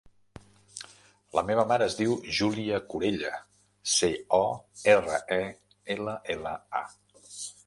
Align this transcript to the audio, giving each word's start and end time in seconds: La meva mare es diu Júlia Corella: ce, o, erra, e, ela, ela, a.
La 1.39 1.43
meva 1.49 1.65
mare 1.71 1.87
es 1.91 1.97
diu 1.99 2.15
Júlia 2.37 2.79
Corella: 2.95 3.35
ce, 3.97 4.11
o, 4.39 4.43
erra, 4.97 5.21
e, 5.39 5.79
ela, 5.99 6.19
ela, 6.37 6.57
a. 6.83 6.87